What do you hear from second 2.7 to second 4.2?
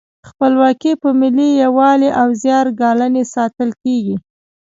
ګالنې ساتل کیږي.